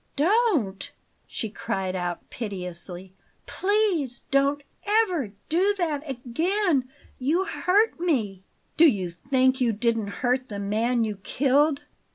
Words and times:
"Don't!" 0.15 0.91
she 1.27 1.51
cried 1.51 1.95
out 1.95 2.27
piteously. 2.31 3.13
"Please 3.45 4.23
don't 4.31 4.63
ever 4.83 5.33
do 5.47 5.75
that 5.77 6.01
again! 6.09 6.89
You 7.19 7.45
hurt 7.45 7.99
me!" 7.99 8.41
"Do 8.77 8.87
you 8.87 9.11
think 9.11 9.61
you 9.61 9.71
didn't 9.71 10.07
hurt 10.25 10.49
the 10.49 10.57
man 10.57 11.03
you 11.03 11.17
killed?" 11.17 11.81